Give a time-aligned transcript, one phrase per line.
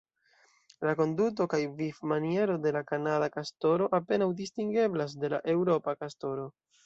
[0.87, 6.51] La konduto kaj vivmaniero de la kanada kastoro apenaŭ distingeblas de la eŭropa kastoro.